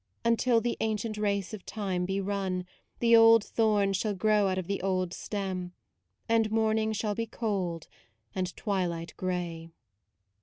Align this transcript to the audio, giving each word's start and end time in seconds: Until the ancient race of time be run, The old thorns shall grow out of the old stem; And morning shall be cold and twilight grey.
Until 0.25 0.61
the 0.61 0.77
ancient 0.79 1.15
race 1.19 1.53
of 1.53 1.63
time 1.63 2.05
be 2.05 2.19
run, 2.19 2.65
The 2.97 3.15
old 3.15 3.43
thorns 3.43 3.97
shall 3.97 4.15
grow 4.15 4.47
out 4.47 4.57
of 4.57 4.65
the 4.65 4.81
old 4.81 5.13
stem; 5.13 5.73
And 6.27 6.49
morning 6.49 6.91
shall 6.91 7.13
be 7.13 7.27
cold 7.27 7.87
and 8.33 8.57
twilight 8.57 9.13
grey. 9.15 9.69